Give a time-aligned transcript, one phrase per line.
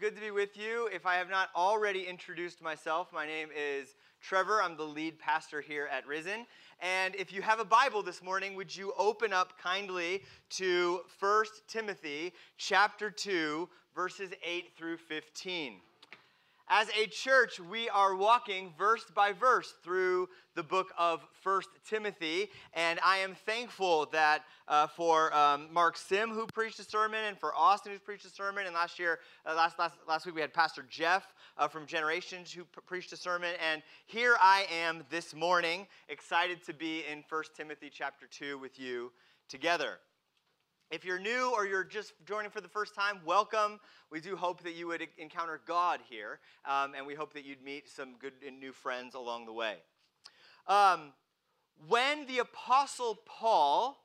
[0.00, 0.88] Good to be with you.
[0.90, 4.62] If I have not already introduced myself, my name is Trevor.
[4.62, 6.46] I'm the lead pastor here at Risen.
[6.80, 10.22] And if you have a Bible this morning, would you open up kindly
[10.52, 15.74] to 1 Timothy chapter 2, verses 8 through 15.
[16.72, 22.48] As a church, we are walking verse by verse through the book of First Timothy,
[22.74, 27.36] and I am thankful that uh, for um, Mark Sim who preached a sermon, and
[27.36, 30.40] for Austin who preached a sermon, and last year, uh, last, last last week we
[30.40, 35.02] had Pastor Jeff uh, from Generations who p- preached a sermon, and here I am
[35.10, 39.10] this morning, excited to be in First Timothy chapter two with you
[39.48, 39.98] together.
[40.90, 43.78] If you're new or you're just joining for the first time, welcome.
[44.10, 47.62] We do hope that you would encounter God here, um, and we hope that you'd
[47.62, 49.76] meet some good and new friends along the way.
[50.66, 51.12] Um,
[51.86, 54.02] when the Apostle Paul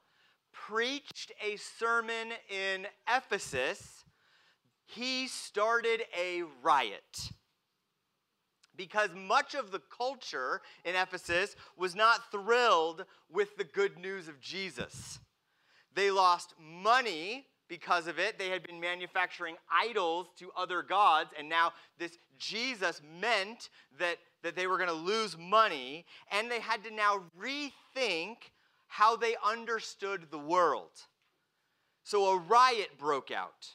[0.52, 4.04] preached a sermon in Ephesus,
[4.86, 7.32] he started a riot.
[8.76, 14.40] Because much of the culture in Ephesus was not thrilled with the good news of
[14.40, 15.18] Jesus.
[15.96, 18.38] They lost money because of it.
[18.38, 24.56] They had been manufacturing idols to other gods, and now this Jesus meant that, that
[24.56, 28.36] they were going to lose money, and they had to now rethink
[28.88, 30.92] how they understood the world.
[32.04, 33.68] So a riot broke out.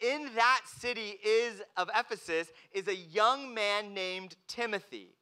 [0.00, 5.16] In that city is of Ephesus is a young man named Timothy.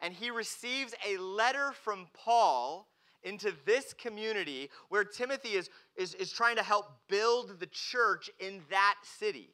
[0.00, 2.88] And he receives a letter from Paul
[3.24, 8.62] into this community where Timothy is, is, is trying to help build the church in
[8.70, 9.50] that city.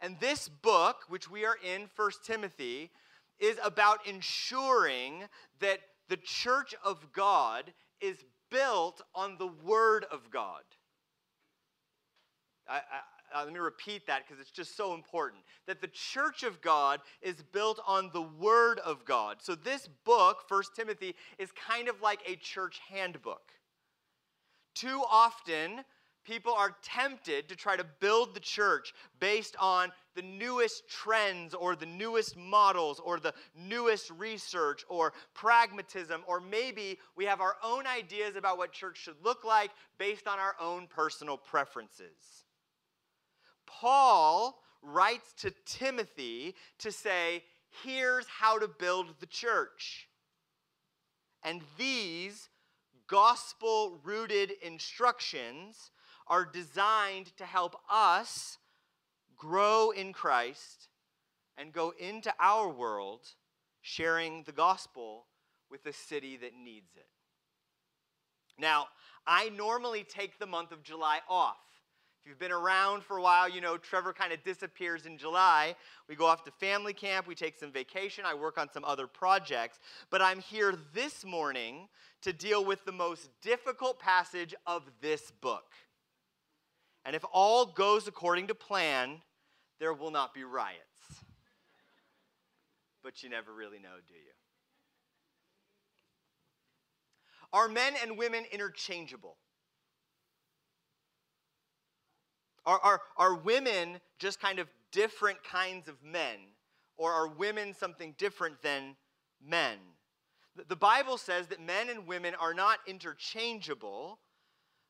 [0.00, 2.90] And this book, which we are in, First Timothy,
[3.38, 5.24] is about ensuring
[5.60, 8.18] that the church of God is
[8.50, 10.62] built on the Word of God.
[12.68, 12.80] I,
[13.34, 15.42] uh, let me repeat that because it's just so important.
[15.66, 19.38] That the church of God is built on the Word of God.
[19.40, 23.52] So this book, 1 Timothy, is kind of like a church handbook.
[24.74, 25.84] Too often,
[26.26, 31.76] people are tempted to try to build the church based on the newest trends or
[31.76, 37.86] the newest models or the newest research or pragmatism, or maybe we have our own
[37.86, 42.45] ideas about what church should look like based on our own personal preferences.
[43.66, 47.42] Paul writes to Timothy to say,
[47.84, 50.08] here's how to build the church.
[51.42, 52.48] And these
[53.06, 55.90] gospel rooted instructions
[56.26, 58.58] are designed to help us
[59.36, 60.88] grow in Christ
[61.56, 63.20] and go into our world
[63.80, 65.26] sharing the gospel
[65.70, 67.06] with a city that needs it.
[68.58, 68.86] Now,
[69.26, 71.56] I normally take the month of July off
[72.26, 75.76] if you've been around for a while, you know Trevor kind of disappears in July.
[76.08, 79.06] We go off to family camp, we take some vacation, I work on some other
[79.06, 79.78] projects.
[80.10, 81.86] But I'm here this morning
[82.22, 85.66] to deal with the most difficult passage of this book.
[87.04, 89.22] And if all goes according to plan,
[89.78, 90.80] there will not be riots.
[93.04, 94.20] But you never really know, do you?
[97.52, 99.36] Are men and women interchangeable?
[102.66, 106.38] Are, are, are women just kind of different kinds of men?
[106.98, 108.96] Or are women something different than
[109.44, 109.78] men?
[110.68, 114.18] The Bible says that men and women are not interchangeable,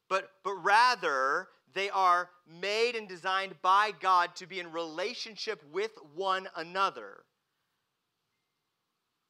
[0.08, 5.90] but, but rather they are made and designed by God to be in relationship with
[6.14, 7.24] one another.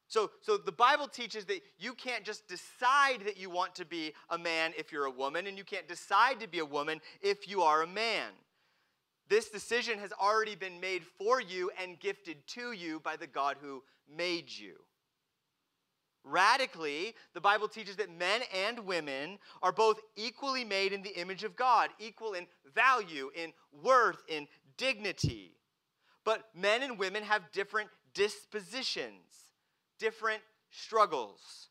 [0.08, 4.12] So, so the Bible teaches that you can't just decide that you want to be
[4.30, 7.48] a man if you're a woman, and you can't decide to be a woman if
[7.48, 8.30] you are a man.
[9.28, 13.56] This decision has already been made for you and gifted to you by the God
[13.60, 14.76] who made you.
[16.22, 21.44] Radically, the Bible teaches that men and women are both equally made in the image
[21.44, 23.52] of God, equal in value, in
[23.82, 25.52] worth, in dignity.
[26.24, 29.46] But men and women have different dispositions
[29.98, 31.70] different struggles,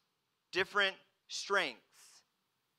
[0.51, 0.95] different
[1.27, 1.79] strengths,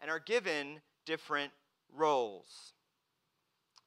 [0.01, 1.53] and are given different
[1.95, 2.73] roles.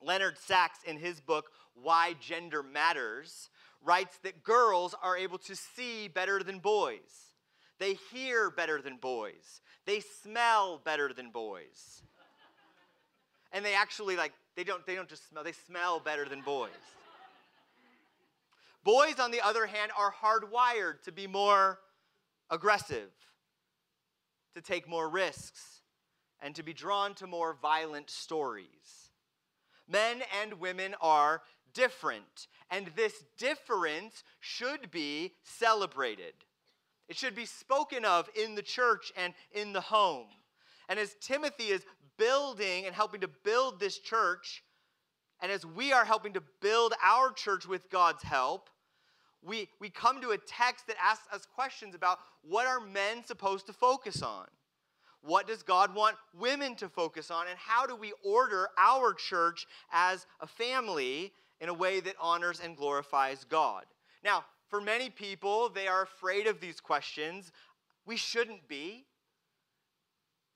[0.01, 3.49] Leonard Sax, in his book, Why Gender Matters,
[3.81, 7.35] writes that girls are able to see better than boys.
[7.79, 9.61] They hear better than boys.
[9.85, 12.03] They smell better than boys.
[13.51, 16.69] And they actually like they don't they don't just smell, they smell better than boys.
[18.83, 21.79] Boys, on the other hand, are hardwired to be more
[22.49, 23.09] aggressive,
[24.55, 25.81] to take more risks,
[26.41, 29.08] and to be drawn to more violent stories.
[29.89, 31.41] Men and women are
[31.73, 36.33] different, and this difference should be celebrated.
[37.07, 40.27] It should be spoken of in the church and in the home.
[40.87, 41.83] And as Timothy is
[42.17, 44.63] building and helping to build this church,
[45.41, 48.69] and as we are helping to build our church with God's help,
[49.41, 53.65] we, we come to a text that asks us questions about what are men supposed
[53.67, 54.45] to focus on?
[55.21, 57.47] What does God want women to focus on?
[57.47, 62.61] And how do we order our church as a family in a way that honors
[62.63, 63.85] and glorifies God?
[64.23, 67.51] Now, for many people, they are afraid of these questions.
[68.05, 69.05] We shouldn't be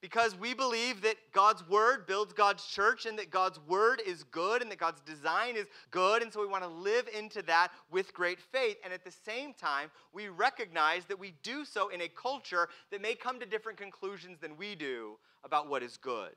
[0.04, 4.60] because we believe that God's word builds God's church and that God's word is good
[4.60, 6.20] and that God's design is good.
[6.20, 8.76] And so we want to live into that with great faith.
[8.84, 13.00] And at the same time, we recognize that we do so in a culture that
[13.00, 15.12] may come to different conclusions than we do
[15.42, 16.36] about what is good.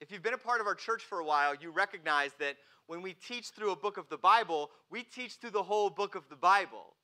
[0.00, 2.54] If you've been a part of our church for a while, you recognize that
[2.86, 6.14] when we teach through a book of the Bible, we teach through the whole book
[6.14, 6.94] of the Bible.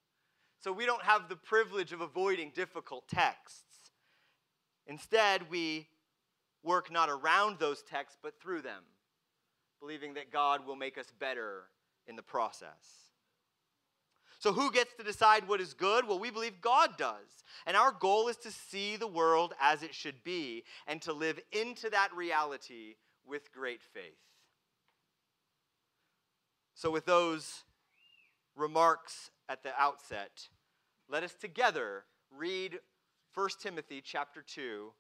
[0.61, 3.64] So we don't have the privilege of avoiding difficult texts.
[4.88, 5.87] Instead, we
[6.62, 8.82] work not around those texts, but through them,
[9.81, 11.64] believing that God will make us better
[12.06, 13.08] in the process.
[14.40, 16.06] So, who gets to decide what is good?
[16.06, 17.44] Well, we believe God does.
[17.67, 21.40] And our goal is to see the world as it should be and to live
[21.50, 22.94] into that reality
[23.26, 24.19] with great faith.
[26.75, 27.64] So, with those
[28.55, 30.49] remarks at the outset,
[31.08, 32.79] let us together read
[33.38, 34.90] 1 Timothy chapter 2,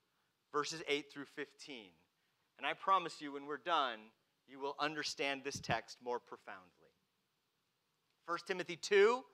[0.52, 1.86] verses 8 through 15.
[2.56, 3.98] And I promise you, when we're done,
[4.46, 6.62] you will understand this text more profoundly.
[8.26, 9.24] 1 Timothy 2,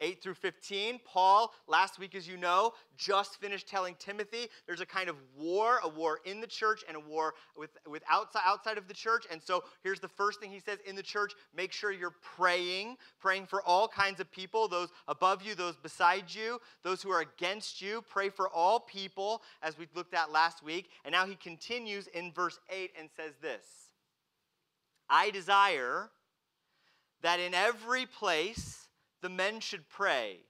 [0.00, 1.00] 8 through 15.
[1.04, 5.80] Paul, last week, as you know, just finished telling Timothy there's a kind of war,
[5.82, 9.26] a war in the church and a war with, with outside, outside of the church.
[9.30, 12.96] And so here's the first thing he says in the church make sure you're praying,
[13.20, 17.20] praying for all kinds of people, those above you, those beside you, those who are
[17.20, 18.02] against you.
[18.08, 20.90] Pray for all people, as we looked at last week.
[21.04, 23.64] And now he continues in verse 8 and says this
[25.08, 26.10] I desire
[27.22, 28.85] that in every place,
[29.22, 30.40] the men should pray,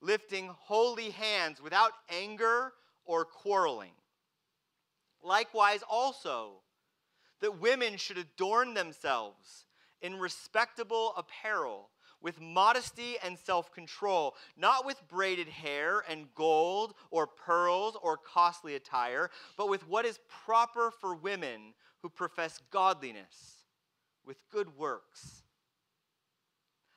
[0.00, 2.72] lifting holy hands without anger
[3.04, 3.92] or quarreling.
[5.22, 6.62] Likewise, also,
[7.40, 9.66] that women should adorn themselves
[10.00, 11.90] in respectable apparel,
[12.20, 18.74] with modesty and self control, not with braided hair and gold or pearls or costly
[18.74, 23.66] attire, but with what is proper for women who profess godliness,
[24.24, 25.41] with good works.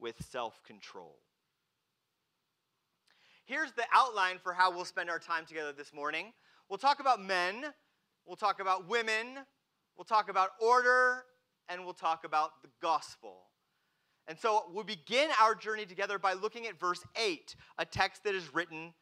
[0.00, 1.16] with self control.
[3.44, 6.32] Here's the outline for how we'll spend our time together this morning.
[6.68, 7.64] We'll talk about men,
[8.24, 9.38] we'll talk about women,
[9.96, 11.24] we'll talk about order,
[11.68, 13.38] and we'll talk about the gospel.
[14.28, 18.34] And so we'll begin our journey together by looking at verse 8, a text that
[18.34, 18.94] is written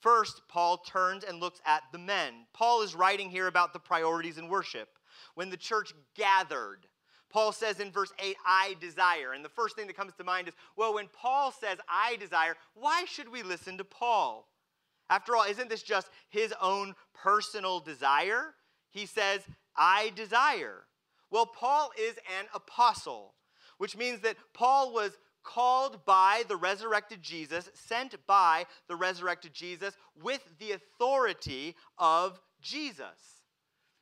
[0.00, 2.46] First, Paul turns and looks at the men.
[2.52, 4.88] Paul is writing here about the priorities in worship.
[5.34, 6.86] When the church gathered,
[7.36, 9.34] Paul says in verse 8, I desire.
[9.34, 12.56] And the first thing that comes to mind is, well, when Paul says, I desire,
[12.72, 14.48] why should we listen to Paul?
[15.10, 18.54] After all, isn't this just his own personal desire?
[18.88, 19.42] He says,
[19.76, 20.84] I desire.
[21.30, 23.34] Well, Paul is an apostle,
[23.76, 29.94] which means that Paul was called by the resurrected Jesus, sent by the resurrected Jesus
[30.22, 33.35] with the authority of Jesus.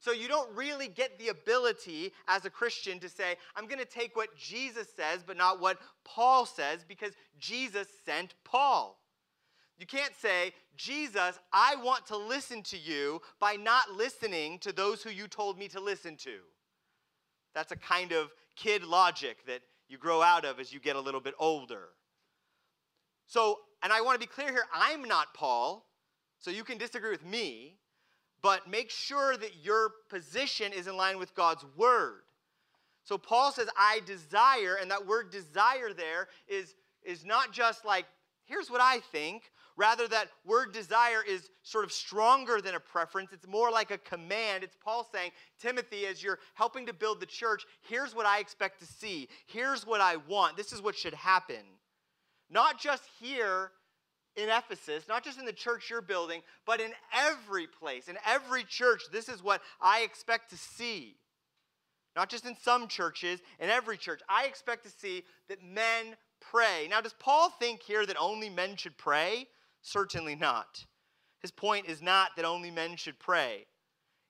[0.05, 3.87] So you don't really get the ability as a Christian to say, I'm going to
[3.87, 9.01] take what Jesus says, but not what Paul says, because Jesus sent Paul.
[9.79, 15.03] You can't say, Jesus, I want to listen to you by not listening to those
[15.03, 16.37] who you told me to listen to.
[17.55, 21.01] That's a kind of kid logic that you grow out of as you get a
[21.01, 21.89] little bit older.
[23.27, 25.87] So, and I want to be clear here I'm not Paul,
[26.39, 27.79] so you can disagree with me,
[28.45, 32.25] but make sure that your position is in line with God's word.
[33.03, 38.05] So Paul says, I desire, and that word desire there is, is not just like,
[38.45, 39.45] here's what I think.
[39.79, 43.33] Rather, that word desire is sort of stronger than a preference.
[43.33, 44.63] It's more like a command.
[44.63, 48.79] It's Paul saying, Timothy, as you're helping to build the church, here's what I expect
[48.81, 49.27] to see.
[49.47, 50.59] Here's what I want.
[50.59, 51.65] This is what should happen.
[52.51, 53.71] Not just here
[54.37, 58.65] in Ephesus, not just in the church you're building, but in every place, in every
[58.65, 61.17] church, this is what I expect to see.
[62.17, 64.21] Not just in some churches, in every church.
[64.29, 66.87] I expect to see that men pray.
[66.89, 69.47] Now, does Paul think here that only men should pray?
[69.83, 70.85] Certainly not.
[71.41, 73.67] His point is not that only men should pray.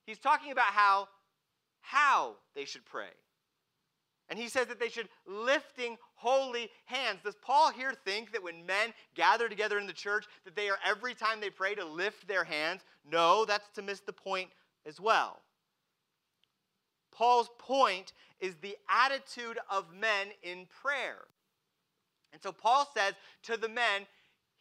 [0.05, 1.07] He's talking about how
[1.81, 3.11] how they should pray.
[4.29, 7.19] And he says that they should lifting holy hands.
[7.23, 10.79] Does Paul here think that when men gather together in the church that they are
[10.85, 12.81] every time they pray to lift their hands?
[13.09, 14.49] No, that's to miss the point
[14.85, 15.41] as well.
[17.11, 21.19] Paul's point is the attitude of men in prayer.
[22.33, 23.13] And so Paul says
[23.43, 24.05] to the men,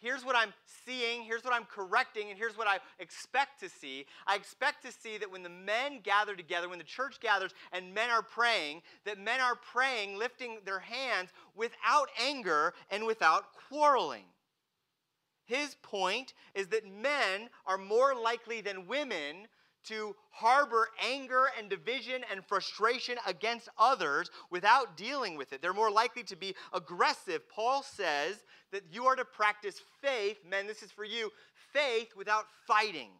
[0.04, 0.52] here's what I'm
[0.84, 4.04] seeing, here's what I'm correcting, and here's what I expect to see.
[4.26, 7.94] I expect to see that when the men gather together, when the church gathers and
[7.94, 14.24] men are praying, that men are praying, lifting their hands without anger and without quarreling.
[15.46, 19.48] His point is that men are more likely than women
[19.84, 25.62] to harbor anger and division and frustration against others without dealing with it.
[25.62, 27.48] They're more likely to be aggressive.
[27.48, 28.44] Paul says
[28.74, 31.30] that you are to practice faith, men, this is for you,
[31.72, 33.10] faith without fighting.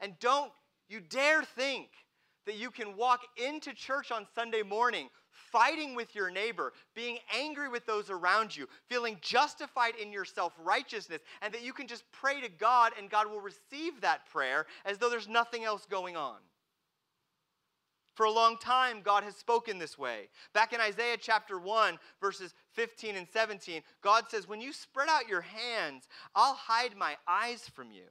[0.00, 0.50] And don't
[0.88, 1.88] you dare think
[2.44, 5.08] that you can walk into church on Sunday morning
[5.52, 10.52] fighting with your neighbor, being angry with those around you, feeling justified in your self
[10.62, 14.66] righteousness, and that you can just pray to God and God will receive that prayer
[14.84, 16.36] as though there's nothing else going on.
[18.18, 20.28] For a long time, God has spoken this way.
[20.52, 25.28] Back in Isaiah chapter 1, verses 15 and 17, God says, When you spread out
[25.28, 28.08] your hands, I'll hide my eyes from you.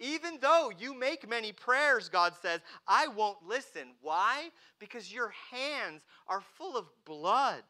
[0.00, 3.92] Even though you make many prayers, God says, I won't listen.
[4.00, 4.48] Why?
[4.80, 7.62] Because your hands are full of blood.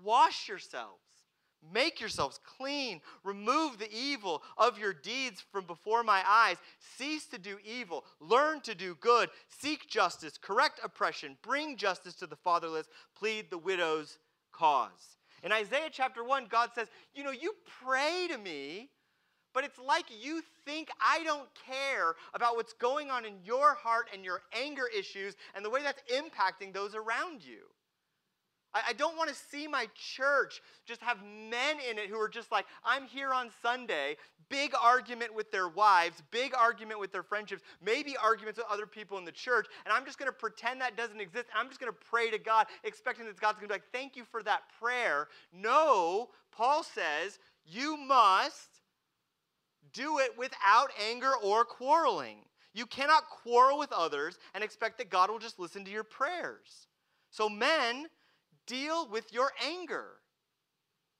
[0.00, 1.02] Wash yourselves.
[1.72, 3.00] Make yourselves clean.
[3.24, 6.56] Remove the evil of your deeds from before my eyes.
[6.96, 8.04] Cease to do evil.
[8.20, 9.30] Learn to do good.
[9.48, 10.38] Seek justice.
[10.40, 11.36] Correct oppression.
[11.42, 12.86] Bring justice to the fatherless.
[13.18, 14.18] Plead the widow's
[14.52, 15.18] cause.
[15.42, 18.90] In Isaiah chapter 1, God says, You know, you pray to me
[19.56, 24.10] but it's like you think I don't care about what's going on in your heart
[24.12, 27.60] and your anger issues and the way that's impacting those around you.
[28.74, 32.52] I, don't want to see my church just have men in it who are just
[32.52, 34.16] like, I'm here on Sunday,
[34.48, 39.18] big argument with their wives, big argument with their friendships, maybe arguments with other people
[39.18, 41.80] in the church, and I'm just going to pretend that doesn't exist, and I'm just
[41.80, 44.42] going to pray to God, expecting that God's going to be like, thank you for
[44.42, 45.28] that prayer.
[45.52, 48.82] No, Paul says, you must
[49.92, 52.38] do it without anger or quarreling.
[52.74, 56.88] You cannot quarrel with others and expect that God will just listen to your prayers.
[57.30, 58.06] So, men,
[58.66, 60.06] deal with your anger.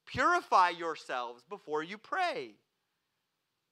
[0.07, 2.55] Purify yourselves before you pray.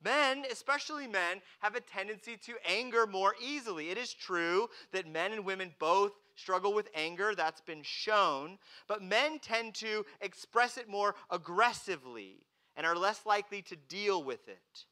[0.03, 3.91] Men, especially men, have a tendency to anger more easily.
[3.91, 9.03] It is true that men and women both struggle with anger, that's been shown, but
[9.03, 12.45] men tend to express it more aggressively
[12.77, 14.85] and are less likely to deal with it.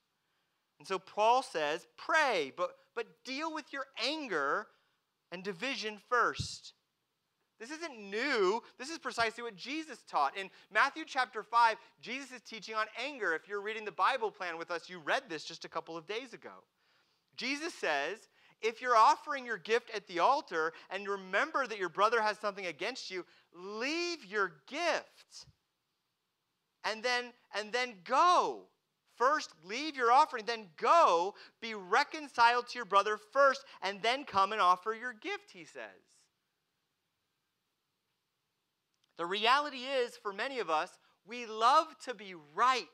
[0.78, 4.66] And so Paul says, pray, but, but deal with your anger
[5.30, 6.74] and division first.
[7.62, 8.60] This isn't new.
[8.76, 10.36] This is precisely what Jesus taught.
[10.36, 13.34] In Matthew chapter 5, Jesus is teaching on anger.
[13.34, 16.04] If you're reading the Bible plan with us, you read this just a couple of
[16.08, 16.50] days ago.
[17.36, 18.18] Jesus says,
[18.60, 22.66] if you're offering your gift at the altar and remember that your brother has something
[22.66, 25.46] against you, leave your gift
[26.82, 27.26] and then
[27.56, 28.62] and then go
[29.14, 34.52] First, leave your offering, then go be reconciled to your brother first, and then come
[34.52, 36.00] and offer your gift, he says.
[39.22, 42.84] The reality is, for many of us, we love to be right.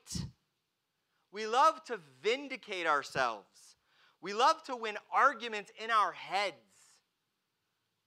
[1.31, 3.77] We love to vindicate ourselves.
[4.21, 6.53] We love to win arguments in our heads.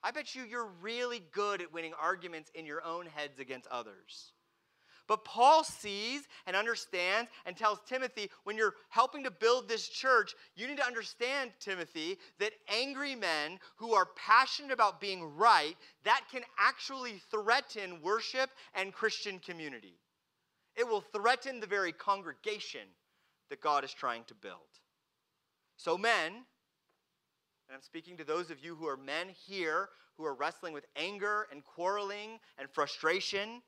[0.05, 4.31] I bet you you're really good at winning arguments in your own heads against others.
[5.09, 10.35] But Paul sees and understands and tells Timothy when you're helping to build this church,
[10.55, 16.23] you need to understand, Timothy, that angry men who are passionate about being right, that
[16.31, 19.99] can actually threaten worship and Christian community.
[20.77, 22.89] It will threaten the very congregation
[23.51, 24.61] that God is trying to build.
[25.77, 30.35] So, men, and I'm speaking to those of you who are men here who are
[30.35, 33.63] wrestling with anger and quarreling and frustration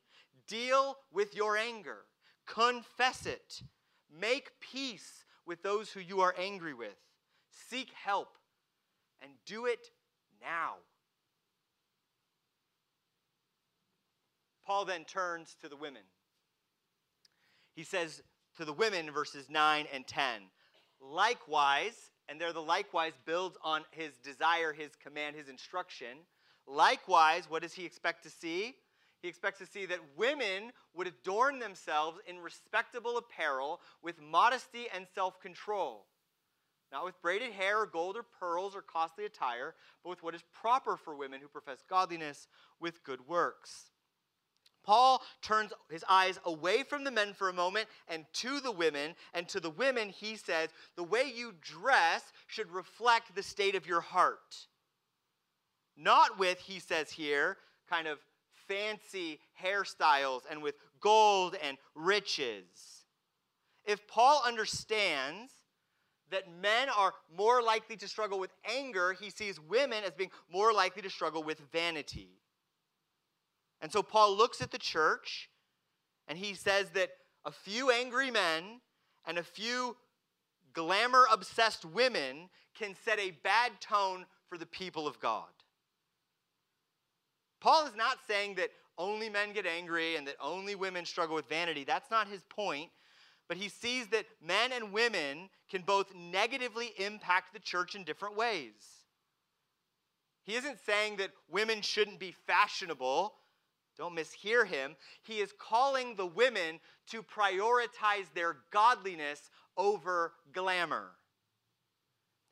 [0.47, 2.07] Deal with your anger.
[2.47, 3.63] confess it.
[4.21, 6.97] Make peace with those who you are angry with.
[7.51, 8.37] Seek help
[9.23, 9.89] and do it
[10.41, 10.75] now.
[14.67, 16.03] Paul then turns to the women.
[17.75, 18.23] He says
[18.57, 20.43] to the women, verses 9 and 10,
[21.01, 26.19] likewise, and there the likewise builds on his desire, his command, his instruction.
[26.67, 28.77] Likewise, what does he expect to see?
[29.25, 35.07] He expects to see that women would adorn themselves in respectable apparel with modesty and
[35.15, 36.05] self control.
[36.93, 40.45] Not with braided hair or gold or pearls or costly attire, but with what is
[40.53, 42.49] proper for women who profess godliness
[42.81, 43.93] with good works.
[44.85, 49.15] Paul turns his eyes away from the men for a moment and to the women.
[49.33, 53.87] And to the women, he says, the way you dress should reflect the state of
[53.87, 54.67] your heart.
[55.97, 57.57] Not with, he says here,
[57.89, 58.19] kind of
[58.69, 63.05] fancy hairstyles and with gold and riches.
[63.85, 65.53] If Paul understands
[66.31, 70.73] that men are more likely to struggle with anger, he sees women as being more
[70.73, 72.41] likely to struggle with vanity.
[73.81, 75.51] And so Paul looks at the church
[76.27, 77.11] and he says that
[77.45, 78.81] a few angry men
[79.27, 79.97] and a few
[80.73, 85.51] glamour obsessed women can set a bad tone for the people of God.
[87.65, 88.69] Paul is not saying that
[88.99, 91.83] only men get angry and that only women struggle with vanity.
[91.83, 92.91] That's not his point.
[93.49, 98.37] But he sees that men and women can both negatively impact the church in different
[98.37, 98.75] ways.
[100.43, 103.33] He isn't saying that women shouldn't be fashionable
[103.97, 104.97] don't mishear him.
[105.23, 106.81] He is calling the women
[107.11, 111.13] to prioritize their godliness over glamour.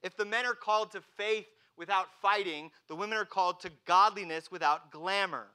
[0.03, 4.50] If the men are called to faith without fighting, the women are called to godliness
[4.50, 5.48] without glamour.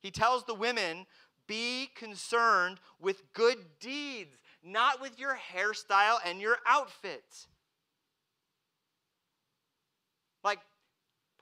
[0.00, 1.06] He tells the women,
[1.46, 7.46] be concerned with good deeds, not with your hairstyle and your outfit.
[10.42, 10.60] Like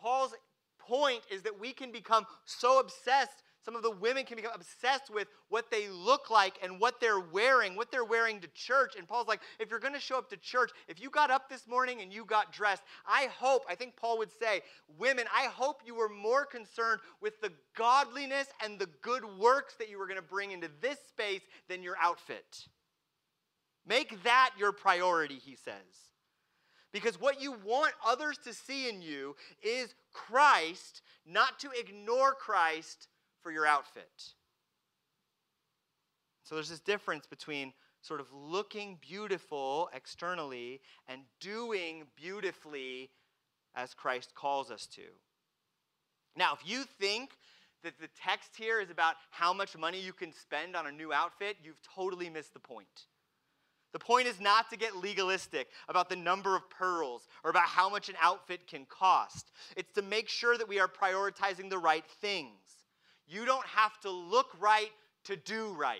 [0.00, 0.34] Paul's
[0.78, 3.42] point is that we can become so obsessed.
[3.64, 7.20] Some of the women can become obsessed with what they look like and what they're
[7.20, 8.94] wearing, what they're wearing to church.
[8.98, 11.48] And Paul's like, if you're going to show up to church, if you got up
[11.48, 14.62] this morning and you got dressed, I hope, I think Paul would say,
[14.98, 19.88] women, I hope you were more concerned with the godliness and the good works that
[19.88, 22.66] you were going to bring into this space than your outfit.
[23.86, 25.74] Make that your priority, he says.
[26.92, 33.08] Because what you want others to see in you is Christ, not to ignore Christ
[33.42, 34.34] for your outfit.
[36.44, 43.10] So there's this difference between sort of looking beautiful externally and doing beautifully
[43.74, 45.02] as Christ calls us to.
[46.36, 47.30] Now, if you think
[47.84, 51.12] that the text here is about how much money you can spend on a new
[51.12, 53.06] outfit, you've totally missed the point.
[53.92, 57.90] The point is not to get legalistic about the number of pearls or about how
[57.90, 59.50] much an outfit can cost.
[59.76, 62.81] It's to make sure that we are prioritizing the right things.
[63.26, 64.90] You don't have to look right
[65.24, 65.98] to do right.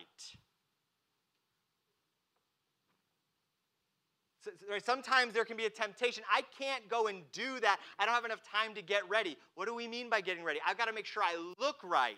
[4.85, 6.25] Sometimes there can be a temptation.
[6.31, 7.79] I can't go and do that.
[7.99, 9.37] I don't have enough time to get ready.
[9.55, 10.59] What do we mean by getting ready?
[10.67, 12.17] I've got to make sure I look right.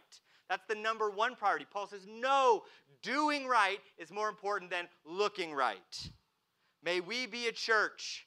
[0.49, 1.67] That's the number one priority.
[1.71, 2.63] Paul says, no,
[3.03, 6.11] doing right is more important than looking right.
[6.83, 8.27] May we be a church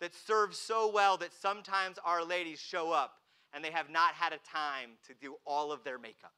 [0.00, 3.14] that serves so well that sometimes our ladies show up
[3.54, 6.32] and they have not had a time to do all of their makeup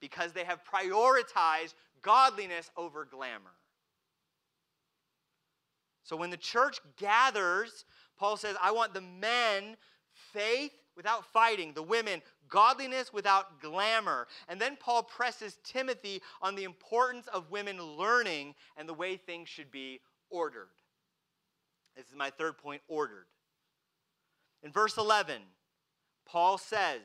[0.00, 3.52] because they have prioritized godliness over glamour.
[6.04, 7.84] So when the church gathers,
[8.18, 9.76] Paul says, I want the men
[10.32, 14.26] faith without fighting, the women godliness without glamour.
[14.48, 19.48] And then Paul presses Timothy on the importance of women learning and the way things
[19.48, 20.68] should be ordered.
[21.96, 23.26] This is my third point ordered.
[24.62, 25.42] In verse 11,
[26.30, 27.00] Paul says,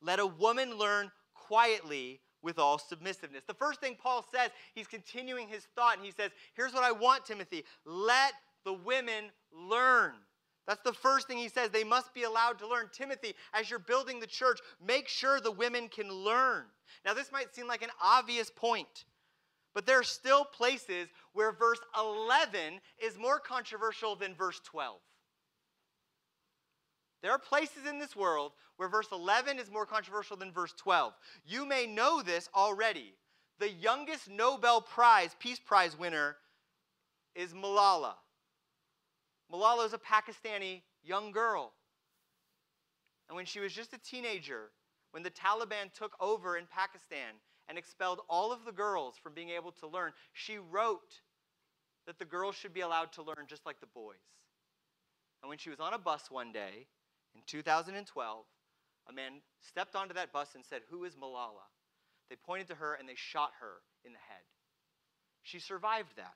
[0.00, 3.44] Let a woman learn quietly with all submissiveness.
[3.46, 6.92] The first thing Paul says, he's continuing his thought, and he says, Here's what I
[6.92, 7.64] want, Timothy.
[7.84, 8.32] Let
[8.64, 10.12] the women learn.
[10.66, 11.70] That's the first thing he says.
[11.70, 12.88] They must be allowed to learn.
[12.92, 16.64] Timothy, as you're building the church, make sure the women can learn.
[17.04, 19.04] Now, this might seem like an obvious point,
[19.74, 25.00] but there are still places where verse 11 is more controversial than verse 12.
[27.24, 31.14] There are places in this world where verse 11 is more controversial than verse 12.
[31.46, 33.14] You may know this already.
[33.58, 36.36] The youngest Nobel Prize, Peace Prize winner,
[37.34, 38.12] is Malala.
[39.50, 41.72] Malala is a Pakistani young girl.
[43.30, 44.70] And when she was just a teenager,
[45.12, 47.36] when the Taliban took over in Pakistan
[47.70, 51.22] and expelled all of the girls from being able to learn, she wrote
[52.06, 54.16] that the girls should be allowed to learn just like the boys.
[55.42, 56.86] And when she was on a bus one day
[57.34, 58.44] in 2012,
[59.08, 61.68] a man stepped onto that bus and said, Who is Malala?
[62.30, 64.42] They pointed to her and they shot her in the head.
[65.42, 66.34] She survived that.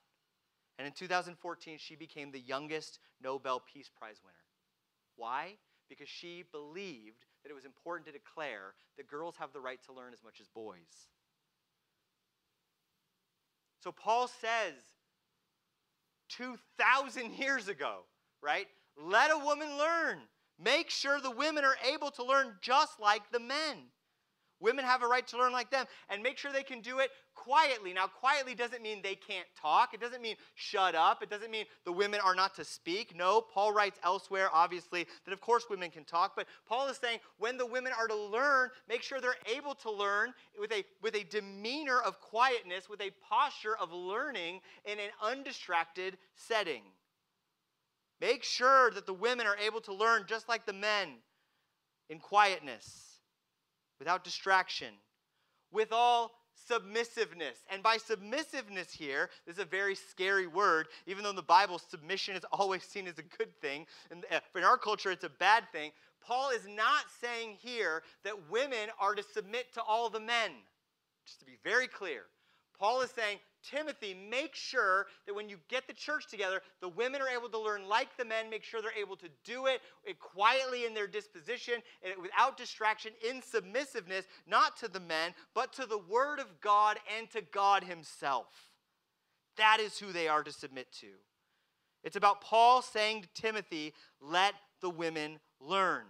[0.78, 4.36] And in 2014, she became the youngest Nobel Peace Prize winner.
[5.16, 5.54] Why?
[5.88, 9.92] Because she believed that it was important to declare that girls have the right to
[9.92, 11.08] learn as much as boys.
[13.80, 14.74] So Paul says
[16.28, 18.00] 2,000 years ago,
[18.42, 18.66] right?
[18.96, 20.18] Let a woman learn.
[20.62, 23.76] Make sure the women are able to learn just like the men.
[24.60, 27.10] Women have a right to learn like them and make sure they can do it
[27.34, 27.92] quietly.
[27.92, 29.94] Now, quietly doesn't mean they can't talk.
[29.94, 31.22] It doesn't mean shut up.
[31.22, 33.14] It doesn't mean the women are not to speak.
[33.14, 36.32] No, Paul writes elsewhere, obviously, that of course women can talk.
[36.34, 39.90] But Paul is saying when the women are to learn, make sure they're able to
[39.92, 45.10] learn with a, with a demeanor of quietness, with a posture of learning in an
[45.22, 46.82] undistracted setting.
[48.20, 51.08] Make sure that the women are able to learn just like the men
[52.10, 53.18] in quietness
[53.98, 54.94] without distraction,
[55.70, 56.32] with all
[56.66, 57.64] submissiveness.
[57.70, 61.78] And by submissiveness here, this is a very scary word, even though in the Bible,
[61.78, 63.86] submission is always seen as a good thing.
[64.10, 65.92] And uh, in our culture, it's a bad thing.
[66.20, 70.50] Paul is not saying here that women are to submit to all the men.
[71.24, 72.22] Just to be very clear,
[72.78, 73.38] Paul is saying
[73.70, 77.58] Timothy, make sure that when you get the church together, the women are able to
[77.58, 78.50] learn like the men.
[78.50, 83.12] Make sure they're able to do it eh, quietly in their disposition, and without distraction,
[83.28, 87.84] in submissiveness, not to the men, but to the Word of God and to God
[87.84, 88.46] Himself.
[89.56, 91.08] That is who they are to submit to.
[92.04, 96.04] It's about Paul saying to Timothy, let the women learn.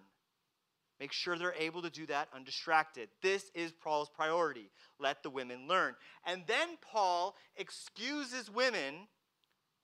[1.01, 3.09] Make sure they're able to do that undistracted.
[3.23, 4.71] This is Paul's priority.
[4.99, 5.95] Let the women learn.
[6.27, 9.07] And then Paul excuses women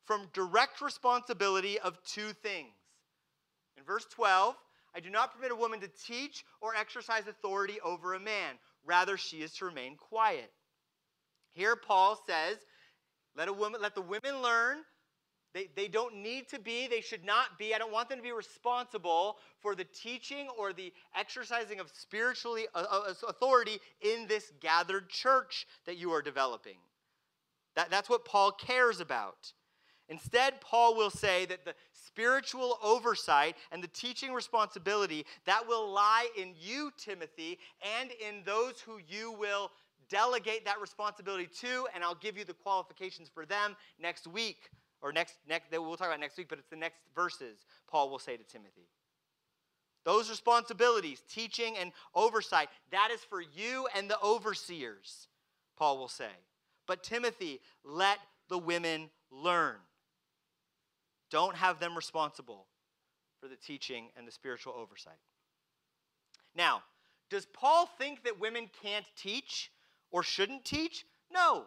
[0.07, 2.75] from direct responsibility of two things.
[3.77, 4.57] In verse 12,
[4.95, 8.57] I do not permit a woman to teach or exercise authority over a man.
[8.85, 10.51] Rather, she is to remain quiet.
[11.53, 12.59] Here, Paul says,
[13.37, 14.79] let, a woman, let the women learn
[15.55, 17.75] they, they don't need to be, they should not be.
[17.75, 22.67] I don't want them to be responsible for the teaching or the exercising of spiritually
[22.75, 26.77] uh, uh authority in this gathered church that you are developing.
[27.77, 29.53] That, that's what Paul cares about.
[30.09, 36.29] Instead, Paul will say that the spiritual oversight and the teaching responsibility that will lie
[36.37, 37.59] in you, Timothy,
[38.01, 39.71] and in those who you will
[40.11, 44.69] delegate that responsibility to, and I'll give you the qualifications for them next week
[45.05, 48.09] or next, next that we'll talk about next week, but it's the next verses Paul
[48.09, 48.89] will say to Timothy.
[50.05, 55.29] Those responsibilities, teaching and oversight, that is for you and the overseers,
[55.77, 56.31] Paul will say.
[56.87, 59.77] But Timothy, let the women learn.
[61.31, 62.67] Don't have them responsible
[63.41, 65.19] for the teaching and the spiritual oversight.
[66.57, 66.83] Now,
[67.29, 69.71] does Paul think that women can't teach
[70.11, 71.05] or shouldn't teach?
[71.31, 71.65] No.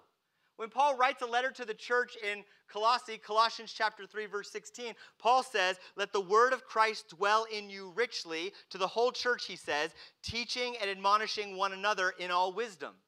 [0.57, 4.95] When Paul writes a letter to the church in Colossae, Colossians chapter 3 verse 16,
[5.19, 9.45] Paul says, "Let the word of Christ dwell in you richly." To the whole church
[9.45, 9.93] he says,
[10.23, 12.99] teaching and admonishing one another in all wisdom.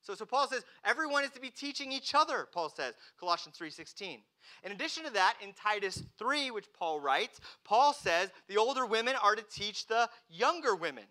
[0.00, 4.22] So, so Paul says everyone is to be teaching each other, Paul says, Colossians 3:16.
[4.62, 9.14] In addition to that, in Titus 3, which Paul writes, Paul says the older women
[9.16, 11.06] are to teach the younger women.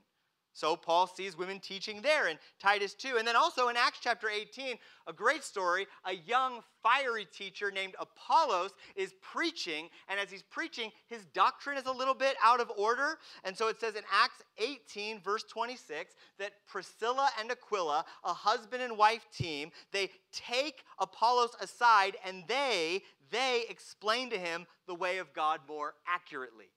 [0.53, 3.17] So Paul sees women teaching there in Titus 2.
[3.17, 7.95] And then also in Acts chapter 18, a great story, a young fiery teacher named
[7.99, 9.89] Apollos is preaching.
[10.07, 13.17] And as he's preaching, his doctrine is a little bit out of order.
[13.43, 18.83] And so it says in Acts 18, verse 26, that Priscilla and Aquila, a husband
[18.83, 25.17] and wife team, they take Apollos aside and they, they explain to him the way
[25.17, 26.69] of God more accurately.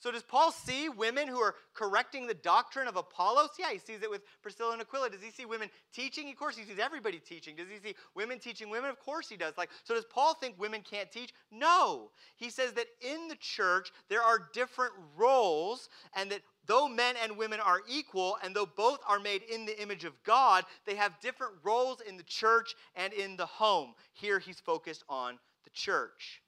[0.00, 3.50] So, does Paul see women who are correcting the doctrine of Apollos?
[3.58, 5.10] Yeah, he sees it with Priscilla and Aquila.
[5.10, 6.30] Does he see women teaching?
[6.30, 7.54] Of course, he sees everybody teaching.
[7.54, 8.88] Does he see women teaching women?
[8.88, 9.58] Of course, he does.
[9.58, 11.34] Like, so does Paul think women can't teach?
[11.52, 12.10] No.
[12.36, 17.36] He says that in the church there are different roles, and that though men and
[17.36, 21.20] women are equal, and though both are made in the image of God, they have
[21.20, 23.92] different roles in the church and in the home.
[24.14, 26.40] Here, he's focused on the church.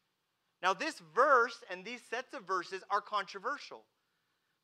[0.62, 3.82] Now, this verse and these sets of verses are controversial,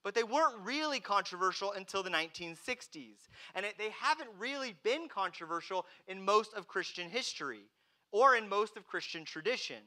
[0.05, 3.27] but they weren't really controversial until the 1960s.
[3.55, 7.63] And it, they haven't really been controversial in most of Christian history
[8.13, 9.83] or in most of Christian tradition.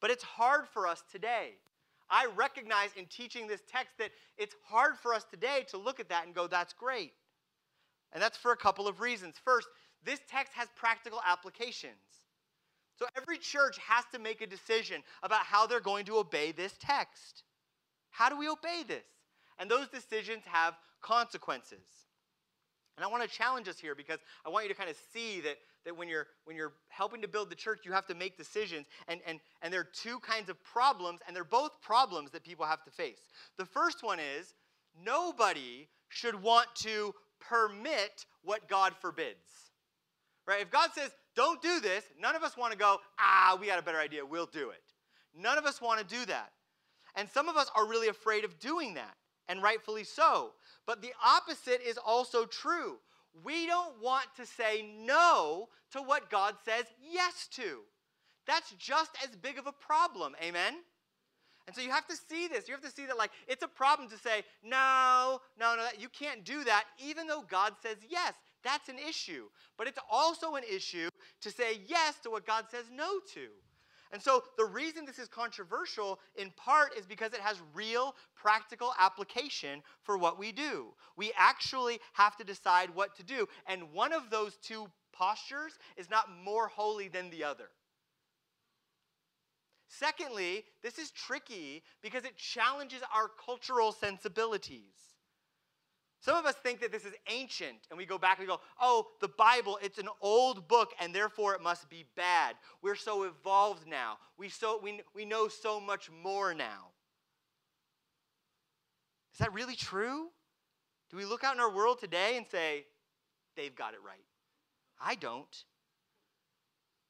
[0.00, 1.52] But it's hard for us today.
[2.10, 6.10] I recognize in teaching this text that it's hard for us today to look at
[6.10, 7.12] that and go, that's great.
[8.12, 9.36] And that's for a couple of reasons.
[9.42, 9.68] First,
[10.04, 12.23] this text has practical applications.
[12.98, 16.74] So every church has to make a decision about how they're going to obey this
[16.80, 17.42] text.
[18.10, 19.04] How do we obey this?
[19.58, 21.84] And those decisions have consequences.
[22.96, 25.40] And I want to challenge us here because I want you to kind of see
[25.40, 28.38] that, that when, you're, when you're helping to build the church, you have to make
[28.38, 28.86] decisions.
[29.08, 32.64] And, and, and there are two kinds of problems, and they're both problems that people
[32.64, 33.18] have to face.
[33.58, 34.54] The first one is
[35.04, 39.72] nobody should want to permit what God forbids.
[40.46, 40.60] Right?
[40.60, 43.78] If God says, don't do this, none of us want to go, ah, we got
[43.78, 44.82] a better idea, we'll do it.
[45.36, 46.52] None of us want to do that.
[47.16, 49.14] And some of us are really afraid of doing that,
[49.48, 50.52] and rightfully so.
[50.86, 52.98] But the opposite is also true.
[53.42, 57.80] We don't want to say no to what God says yes to.
[58.46, 60.34] That's just as big of a problem.
[60.42, 60.74] Amen?
[61.66, 62.68] And so you have to see this.
[62.68, 66.08] You have to see that, like, it's a problem to say, no, no, no, you
[66.08, 68.34] can't do that, even though God says yes.
[68.64, 69.44] That's an issue.
[69.76, 71.08] But it's also an issue
[71.42, 73.48] to say yes to what God says no to.
[74.12, 78.92] And so the reason this is controversial in part is because it has real practical
[78.98, 80.94] application for what we do.
[81.16, 83.48] We actually have to decide what to do.
[83.66, 87.70] And one of those two postures is not more holy than the other.
[89.88, 95.13] Secondly, this is tricky because it challenges our cultural sensibilities.
[96.24, 98.58] Some of us think that this is ancient, and we go back and we go,
[98.80, 102.56] oh, the Bible, it's an old book, and therefore it must be bad.
[102.80, 104.16] We're so evolved now.
[104.38, 106.92] We, so, we, we know so much more now.
[109.34, 110.28] Is that really true?
[111.10, 112.86] Do we look out in our world today and say,
[113.54, 114.24] they've got it right?
[114.98, 115.54] I don't.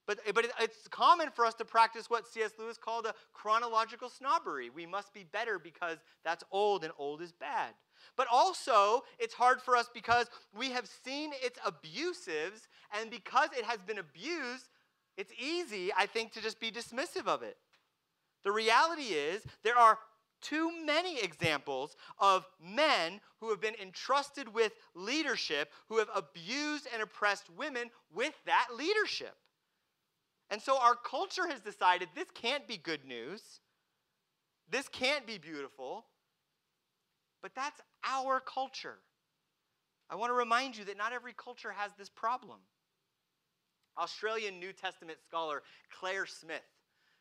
[0.07, 2.53] But, eh, but it's common for us to practice what C.S.
[2.59, 4.71] Lewis called a chronological snobbery.
[4.71, 7.75] We must be better because that's old, and old is bad.
[8.17, 13.65] But also, it's hard for us because we have seen its abusives, and because it
[13.65, 14.69] has been abused,
[15.17, 17.57] it's easy, I think, to just be dismissive of it.
[18.45, 19.99] The reality is, there are
[20.43, 27.03] too many examples of men who have been entrusted with leadership who have abused and
[27.03, 29.35] oppressed women with that leadership.
[30.55, 33.43] And so our culture has decided this can't be good news.
[34.71, 36.05] This can't be beautiful.
[37.43, 38.99] But that's our culture.
[40.09, 42.61] I want to remind you that not every culture has this problem.
[43.99, 45.65] Australian New Testament scholar
[45.99, 46.63] Claire Smith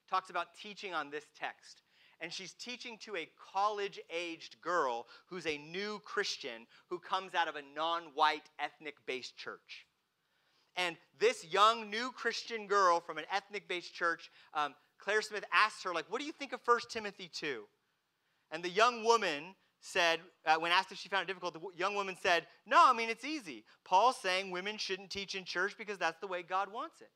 [0.07, 1.81] talks about teaching on this text.
[2.21, 7.47] And she's teaching to a college aged girl who's a new Christian who comes out
[7.47, 9.87] of a non white ethnic based church.
[10.75, 15.83] And this young new Christian girl from an ethnic based church, um, Claire Smith asked
[15.83, 17.63] her, like, what do you think of 1 Timothy 2?
[18.51, 21.95] And the young woman said, uh, when asked if she found it difficult, the young
[21.95, 23.65] woman said, No, I mean, it's easy.
[23.83, 27.09] Paul's saying women shouldn't teach in church because that's the way God wants it.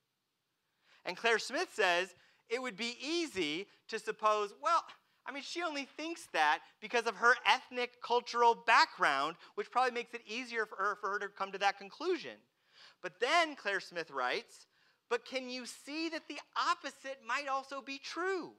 [1.06, 2.13] And Claire Smith says,
[2.50, 4.84] It would be easy to suppose, well,
[5.26, 10.13] I mean, she only thinks that because of her ethnic cultural background, which probably makes
[10.13, 12.38] it easier for her, for her to come to that conclusion.
[13.02, 14.66] But then Claire Smith writes,
[15.10, 18.54] But can you see that the opposite might also be true?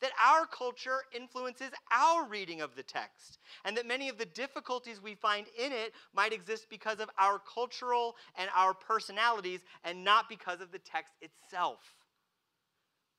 [0.00, 5.00] that our culture influences our reading of the text, and that many of the difficulties
[5.00, 10.28] we find in it might exist because of our cultural and our personalities and not
[10.28, 11.78] because of the text itself.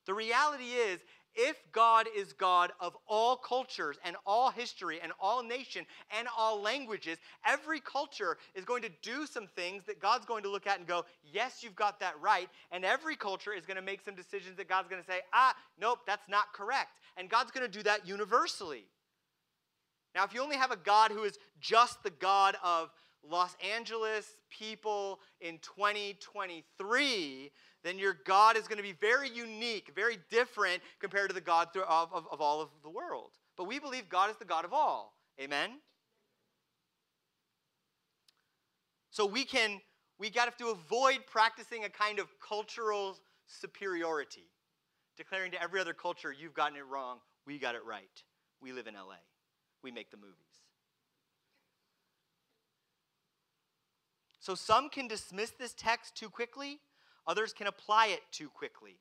[0.07, 1.01] The reality is,
[1.35, 5.85] if God is God of all cultures and all history and all nation
[6.17, 10.49] and all languages, every culture is going to do some things that God's going to
[10.49, 12.49] look at and go, yes, you've got that right.
[12.71, 15.53] And every culture is going to make some decisions that God's going to say, ah,
[15.79, 16.97] nope, that's not correct.
[17.17, 18.85] And God's going to do that universally.
[20.15, 22.89] Now, if you only have a God who is just the God of
[23.23, 27.51] Los Angeles people in 2023,
[27.83, 31.69] then your God is going to be very unique, very different compared to the God
[31.75, 33.31] of, of, of all of the world.
[33.55, 35.13] But we believe God is the God of all.
[35.39, 35.71] Amen?
[39.11, 39.79] So we can,
[40.19, 44.49] we got to avoid practicing a kind of cultural superiority,
[45.15, 48.23] declaring to every other culture, you've gotten it wrong, we got it right.
[48.61, 49.21] We live in LA,
[49.83, 50.35] we make the movies.
[54.39, 56.79] So some can dismiss this text too quickly
[57.27, 58.99] Others can apply it too quickly.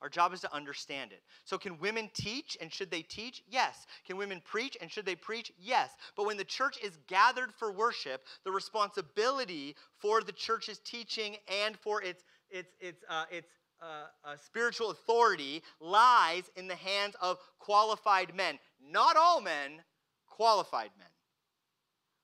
[0.00, 1.22] Our job is to understand it.
[1.44, 3.42] So, can women teach and should they teach?
[3.48, 3.86] Yes.
[4.06, 5.50] Can women preach and should they preach?
[5.58, 5.90] Yes.
[6.16, 11.76] But when the church is gathered for worship, the responsibility for the church's teaching and
[11.76, 13.48] for its, its, its, uh, its
[13.80, 18.58] uh, uh, spiritual authority lies in the hands of qualified men.
[18.80, 19.82] Not all men,
[20.26, 21.08] qualified men.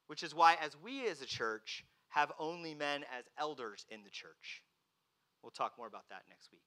[0.06, 4.10] Which is why, as we as a church have only men as elders in the
[4.10, 4.62] church.
[5.44, 6.62] We'll talk more about that next week.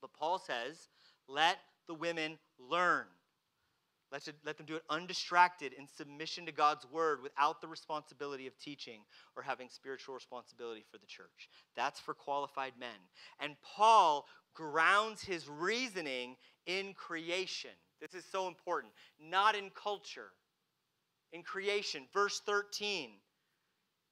[0.00, 0.88] But Paul says,
[1.28, 3.06] let the women learn.
[4.10, 8.58] Let, let them do it undistracted in submission to God's word without the responsibility of
[8.58, 9.02] teaching
[9.36, 11.48] or having spiritual responsibility for the church.
[11.76, 12.88] That's for qualified men.
[13.40, 17.70] And Paul grounds his reasoning in creation.
[18.00, 20.32] This is so important, not in culture.
[21.32, 22.02] In creation.
[22.12, 23.10] Verse 13,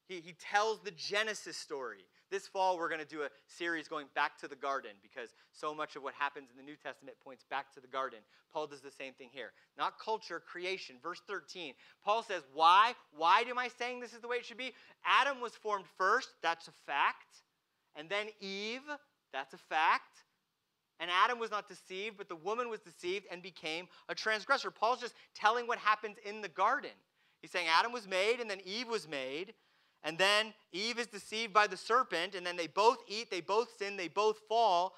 [0.08, 2.06] he, he tells the Genesis story.
[2.30, 5.74] This fall, we're going to do a series going back to the garden because so
[5.74, 8.20] much of what happens in the New Testament points back to the garden.
[8.52, 9.50] Paul does the same thing here.
[9.76, 10.96] Not culture, creation.
[11.02, 12.94] Verse 13, Paul says, Why?
[13.16, 14.72] Why am I saying this is the way it should be?
[15.04, 17.42] Adam was formed first, that's a fact.
[17.96, 18.82] And then Eve,
[19.32, 20.24] that's a fact.
[21.00, 24.70] And Adam was not deceived, but the woman was deceived and became a transgressor.
[24.70, 26.90] Paul's just telling what happens in the garden.
[27.40, 29.54] He's saying Adam was made and then Eve was made.
[30.02, 33.68] And then Eve is deceived by the serpent, and then they both eat, they both
[33.78, 34.94] sin, they both fall.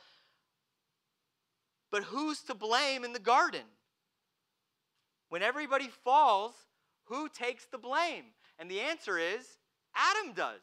[1.90, 3.62] But who's to blame in the garden?
[5.28, 6.52] When everybody falls,
[7.04, 8.24] who takes the blame?
[8.58, 9.58] And the answer is
[9.94, 10.60] Adam does.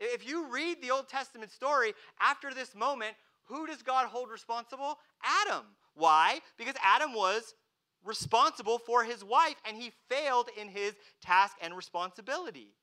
[0.00, 3.14] If you read the Old Testament story, after this moment,
[3.44, 4.98] who does God hold responsible?
[5.42, 5.64] Adam.
[5.94, 6.40] Why?
[6.58, 7.54] Because Adam was
[8.04, 12.74] responsible for his wife and he failed in his task and responsibility.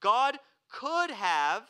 [0.00, 0.38] God
[0.70, 1.64] could have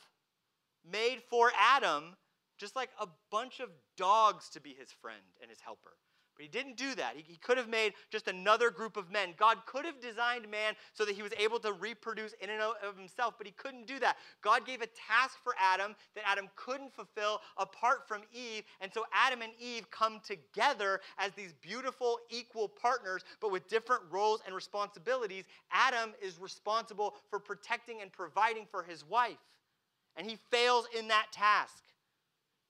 [0.85, 2.17] made for Adam
[2.59, 5.97] just like a bunch of dogs to be his friend and his helper.
[6.39, 7.17] But he didn't do that.
[7.17, 9.35] He, he, could have made just another group of men.
[9.37, 12.97] God could have designed man so that he was able to reproduce in and of
[12.97, 14.17] himself, but he couldn't do that.
[14.41, 18.63] God gave a task for Adam that Adam couldn't fulfill apart from Eve.
[18.81, 24.03] And so Adam and Eve come together as these beautiful, equal partners, but with different
[24.09, 25.45] roles and responsibilities.
[25.73, 29.39] Adam is responsible for protecting and providing for his wife,
[30.17, 31.83] and he fails in that task.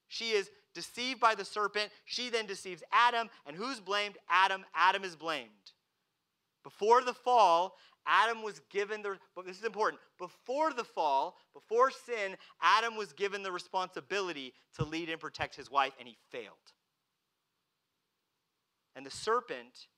[0.09, 1.91] She is deceived by the serpent.
[2.05, 3.29] She then deceives Adam.
[3.47, 4.17] And who's blamed?
[4.31, 4.65] Adam.
[4.77, 5.49] Adam is blamed.
[6.63, 7.75] Before the fall,
[8.07, 10.01] Adam was given the, but this is important.
[10.19, 15.71] Before the fall, before sin, Adam was given the responsibility to lead and protect his
[15.71, 16.55] wife, and he failed.
[18.95, 19.89] And the serpent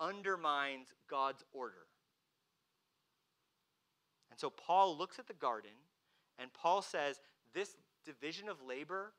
[0.00, 1.86] undermines God's order.
[4.30, 5.70] And so Paul looks at the garden,
[6.38, 7.20] and Paul says,
[7.54, 9.12] This division of labor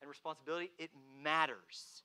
[0.00, 0.90] and responsibility, it
[1.22, 2.02] matters.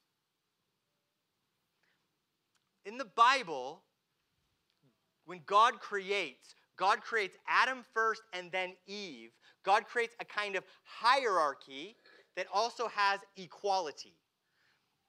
[2.85, 3.81] In the Bible,
[5.25, 9.31] when God creates, God creates Adam first and then Eve.
[9.63, 11.95] God creates a kind of hierarchy
[12.35, 14.15] that also has equality.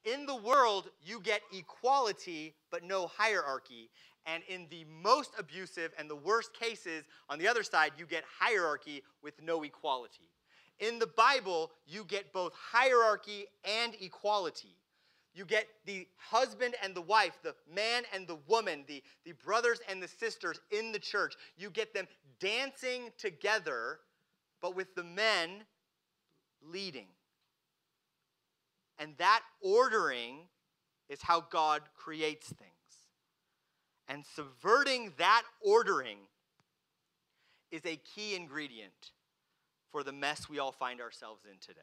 [0.04, 3.90] In the world, you get equality but no hierarchy.
[4.26, 8.24] And in the most abusive and the worst cases, on the other side, you get
[8.38, 10.30] hierarchy with no equality.
[10.80, 14.76] In the Bible, you get both hierarchy and equality.
[15.34, 19.80] You get the husband and the wife, the man and the woman, the, the brothers
[19.88, 21.34] and the sisters in the church.
[21.56, 22.06] You get them
[22.38, 23.98] dancing together,
[24.60, 25.64] but with the men
[26.62, 27.08] leading.
[28.98, 30.46] And that ordering
[31.08, 32.70] is how God creates things.
[34.06, 36.18] And subverting that ordering
[37.70, 39.10] is a key ingredient
[39.94, 41.80] for the mess we all find ourselves in today.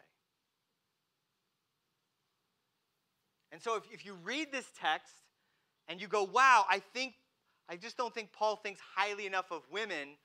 [3.54, 5.14] And so if, if you read this text
[5.88, 7.14] and you go, wow, I think,
[7.70, 10.18] I just don't think Paul thinks highly enough of women,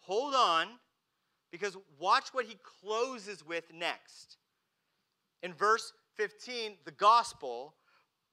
[0.00, 0.66] hold on,
[1.52, 4.38] because watch what he closes with next.
[5.42, 7.74] In verse 15, the gospel,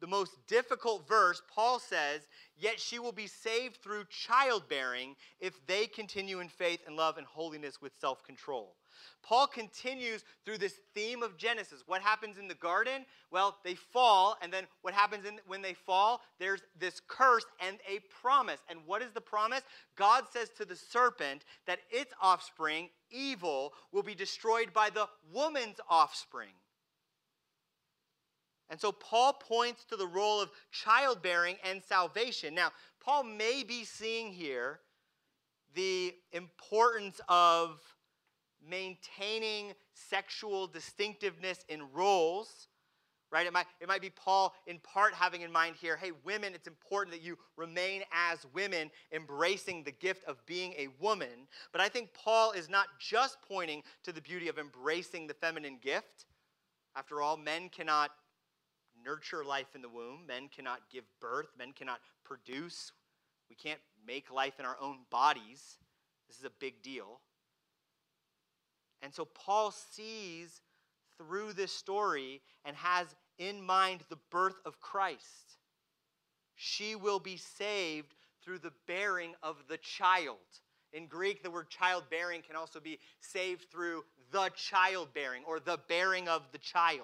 [0.02, 2.28] the most difficult verse, Paul says,
[2.58, 7.28] Yet she will be saved through childbearing if they continue in faith and love and
[7.28, 8.76] holiness with self control.
[9.24, 11.84] Paul continues through this theme of Genesis.
[11.86, 13.06] What happens in the garden?
[13.32, 16.22] Well, they fall, and then what happens in, when they fall?
[16.40, 18.60] There's this curse and a promise.
[18.70, 19.62] And what is the promise?
[19.96, 25.80] God says to the serpent that its offspring, evil, will be destroyed by the woman's
[25.90, 26.54] offspring.
[28.70, 32.56] And so Paul points to the role of childbearing and salvation.
[32.56, 34.80] Now, Paul may be seeing here
[35.76, 37.82] the importance of
[38.68, 42.68] maintaining sexual distinctiveness in roles,
[43.32, 43.46] right?
[43.46, 46.68] It might, it might be Paul in part having in mind here hey, women, it's
[46.68, 51.48] important that you remain as women, embracing the gift of being a woman.
[51.72, 55.78] But I think Paul is not just pointing to the beauty of embracing the feminine
[55.82, 56.26] gift.
[56.96, 58.12] After all, men cannot
[59.06, 60.22] nurture life in the womb.
[60.28, 61.48] Men cannot give birth.
[61.58, 62.92] Men cannot produce.
[63.50, 65.78] We can't make life in our own bodies.
[66.28, 67.20] This is a big deal.
[69.02, 70.62] And so Paul sees
[71.18, 75.58] through this story and has in mind the birth of Christ.
[76.56, 80.38] She will be saved through the bearing of the child.
[80.94, 86.28] In Greek, the word childbearing can also be saved through the childbearing or the bearing
[86.30, 87.02] of the child.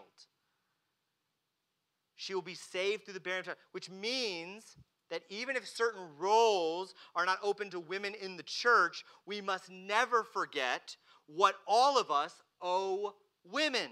[2.16, 4.76] She will be saved through the bearing of child, which means
[5.10, 9.70] that even if certain roles are not open to women in the church, we must
[9.70, 10.96] never forget
[11.28, 13.90] what all of us owe women.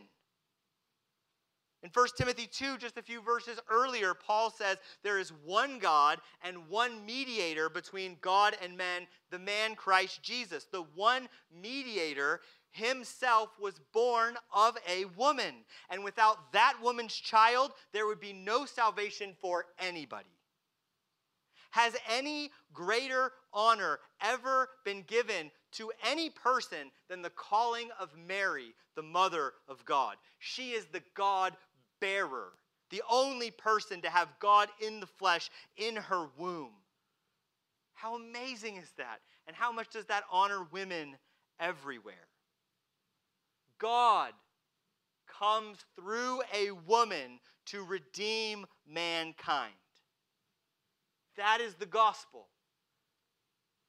[1.82, 6.20] In 1 Timothy 2, just a few verses earlier, Paul says there is one God
[6.44, 10.66] and one mediator between God and men, the man Christ Jesus.
[10.66, 12.42] The one mediator
[12.72, 15.54] himself was born of a woman.
[15.90, 20.30] And without that woman's child, there would be no salvation for anybody.
[21.72, 28.74] Has any greater honor ever been given to any person than the calling of Mary,
[28.96, 30.16] the mother of God?
[30.40, 31.56] She is the God
[32.02, 32.54] bearer,
[32.90, 36.72] the only person to have God in the flesh in her womb.
[37.94, 39.20] How amazing is that?
[39.46, 41.18] And how much does that honor women
[41.60, 42.29] everywhere?
[43.80, 44.34] God
[45.28, 49.74] comes through a woman to redeem mankind.
[51.38, 52.48] That is the gospel.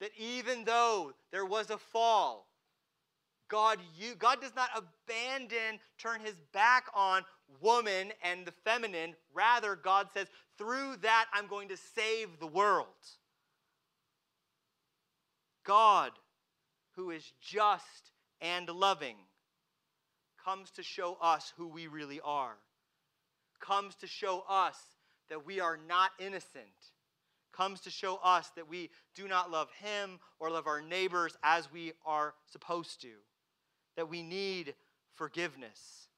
[0.01, 2.47] That even though there was a fall,
[3.49, 7.23] God, you, God does not abandon, turn his back on
[7.61, 9.15] woman and the feminine.
[9.35, 12.87] Rather, God says, through that, I'm going to save the world.
[15.65, 16.13] God,
[16.95, 19.17] who is just and loving,
[20.45, 22.57] comes to show us who we really are,
[23.61, 24.77] comes to show us
[25.29, 26.65] that we are not innocent,
[27.53, 31.71] comes to show us that we do not love Him or love our neighbors as
[31.73, 33.13] we are supposed to,
[33.97, 34.75] that we need
[35.15, 36.09] forgiveness.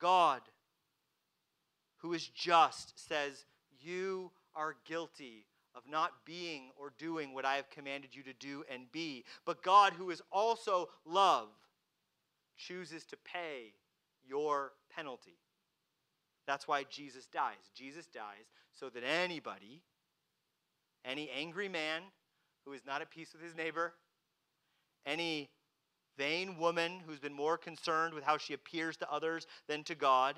[0.00, 0.42] God,
[1.98, 3.44] who is just, says,
[3.80, 8.64] You are guilty of not being or doing what I have commanded you to do
[8.70, 9.24] and be.
[9.46, 11.48] But God, who is also love,
[12.66, 13.74] chooses to pay
[14.26, 15.38] your penalty.
[16.46, 17.70] That's why Jesus dies.
[17.74, 19.82] Jesus dies so that anybody,
[21.04, 22.02] any angry man
[22.64, 23.94] who is not at peace with his neighbor,
[25.06, 25.50] any
[26.16, 30.36] vain woman who's been more concerned with how she appears to others than to God,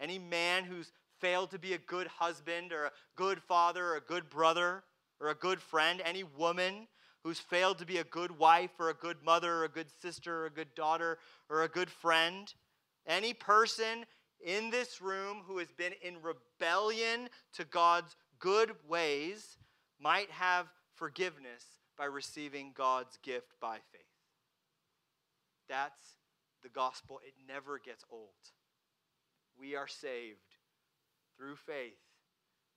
[0.00, 4.00] any man who's failed to be a good husband or a good father or a
[4.00, 4.82] good brother
[5.20, 6.88] or a good friend, any woman
[7.22, 10.42] who's failed to be a good wife or a good mother or a good sister
[10.42, 11.18] or a good daughter
[11.48, 12.52] or a good friend,
[13.06, 14.04] any person
[14.44, 19.56] in this room who has been in rebellion to God's good ways
[20.00, 21.64] might have forgiveness
[21.96, 24.02] by receiving God's gift by faith.
[25.68, 26.16] That's
[26.62, 27.20] the gospel.
[27.24, 28.30] It never gets old.
[29.58, 30.38] We are saved
[31.36, 31.92] through faith,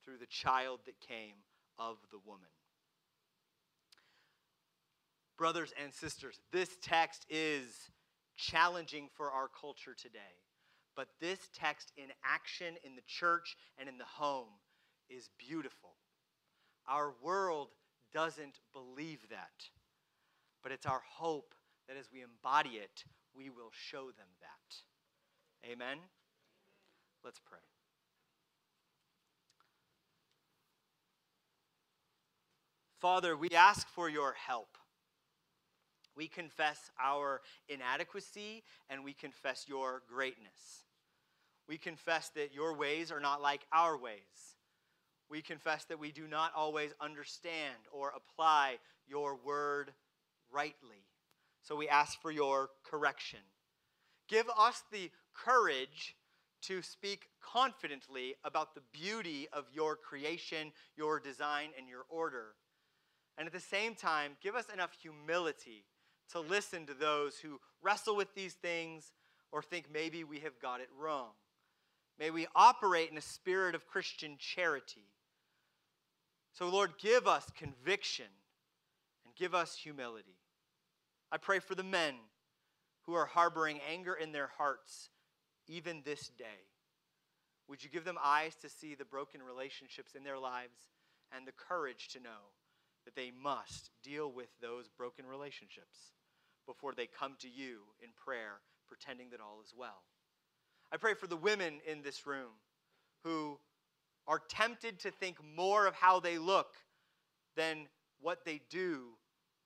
[0.04, 1.34] through the child that came
[1.78, 2.46] of the woman.
[5.36, 7.90] Brothers and sisters, this text is
[8.36, 10.18] challenging for our culture today.
[10.94, 14.48] But this text in action in the church and in the home
[15.10, 15.90] is beautiful.
[16.88, 17.68] Our world
[18.14, 19.68] doesn't believe that.
[20.62, 21.54] But it's our hope
[21.86, 23.04] that as we embody it,
[23.36, 25.70] we will show them that.
[25.70, 25.98] Amen?
[27.22, 27.58] Let's pray.
[33.00, 34.78] Father, we ask for your help.
[36.16, 40.84] We confess our inadequacy and we confess your greatness.
[41.68, 44.56] We confess that your ways are not like our ways.
[45.28, 49.92] We confess that we do not always understand or apply your word
[50.52, 51.04] rightly.
[51.62, 53.40] So we ask for your correction.
[54.28, 56.16] Give us the courage
[56.62, 62.54] to speak confidently about the beauty of your creation, your design, and your order.
[63.36, 65.84] And at the same time, give us enough humility
[66.32, 69.12] to listen to those who wrestle with these things
[69.52, 71.30] or think maybe we have got it wrong.
[72.18, 75.04] May we operate in a spirit of Christian charity.
[76.52, 78.26] So, Lord, give us conviction
[79.24, 80.38] and give us humility.
[81.30, 82.14] I pray for the men
[83.02, 85.10] who are harboring anger in their hearts
[85.68, 86.64] even this day.
[87.68, 90.78] Would you give them eyes to see the broken relationships in their lives
[91.34, 92.52] and the courage to know
[93.04, 96.12] that they must deal with those broken relationships
[96.66, 100.02] before they come to you in prayer, pretending that all is well?
[100.92, 102.52] I pray for the women in this room
[103.24, 103.58] who
[104.28, 106.74] are tempted to think more of how they look
[107.56, 107.86] than
[108.20, 109.10] what they do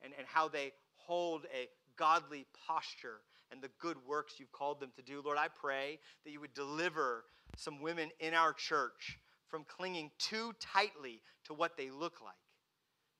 [0.02, 3.20] and, and how they hold a godly posture
[3.50, 5.22] and the good works you've called them to do.
[5.24, 7.24] Lord, I pray that you would deliver
[7.56, 12.34] some women in our church from clinging too tightly to what they look like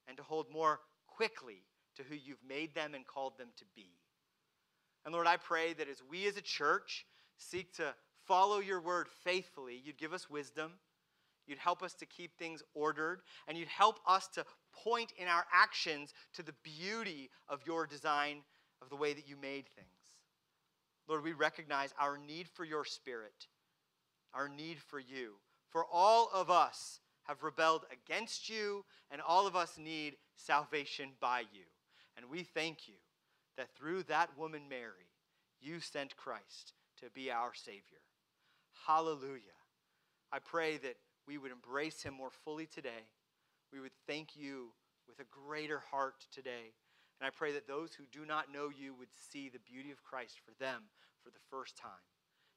[0.07, 1.65] and to hold more quickly
[2.01, 3.89] to who you've made them and called them to be.
[5.05, 7.95] And Lord, I pray that as we as a church seek to
[8.27, 10.73] follow your word faithfully, you'd give us wisdom,
[11.47, 15.45] you'd help us to keep things ordered, and you'd help us to point in our
[15.53, 18.39] actions to the beauty of your design
[18.83, 19.89] of the way that you made things.
[21.09, 23.49] Lord, we recognize our need for your spirit,
[24.33, 25.35] our need for you.
[25.71, 31.41] For all of us have rebelled against you, and all of us need salvation by
[31.41, 31.65] you.
[32.21, 32.97] And we thank you
[33.57, 35.09] that through that woman, Mary,
[35.59, 38.03] you sent Christ to be our Savior.
[38.87, 39.57] Hallelujah.
[40.31, 40.97] I pray that
[41.27, 43.09] we would embrace him more fully today.
[43.73, 44.73] We would thank you
[45.09, 46.75] with a greater heart today.
[47.21, 50.03] And I pray that those who do not know you would see the beauty of
[50.03, 50.83] Christ for them
[51.25, 51.91] for the first time.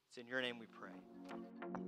[0.09, 1.83] It's in your name we pray.